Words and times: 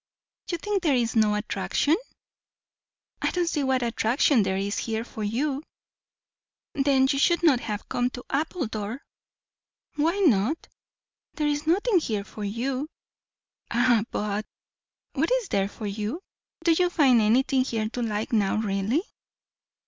"You 0.49 0.57
think 0.57 0.81
there 0.81 0.95
is 0.95 1.15
no 1.15 1.35
attraction?" 1.35 1.95
"I 3.21 3.29
don't 3.29 3.45
see 3.47 3.63
what 3.63 3.83
attraction 3.83 4.41
there 4.41 4.57
is 4.57 4.79
here 4.79 5.03
for 5.03 5.23
you." 5.23 5.61
"Then 6.73 7.01
you 7.03 7.19
should 7.19 7.43
not 7.43 7.59
have 7.59 7.87
come 7.87 8.09
to 8.17 8.23
Appledore." 8.31 9.03
"Why 9.97 10.17
not?" 10.21 10.67
"There 11.35 11.47
is 11.47 11.67
nothing 11.67 11.99
here 11.99 12.23
for 12.23 12.43
you." 12.43 12.89
"Ah, 13.69 14.01
but! 14.09 14.47
What 15.13 15.29
is 15.31 15.49
there 15.49 15.69
for 15.69 15.85
you? 15.85 16.19
Do 16.63 16.71
you 16.71 16.89
find 16.89 17.21
anything 17.21 17.63
here 17.63 17.87
to 17.89 18.01
like 18.01 18.33
now, 18.33 18.55
really?" 18.55 19.03